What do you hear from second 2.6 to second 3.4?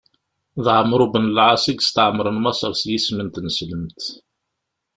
s yisem n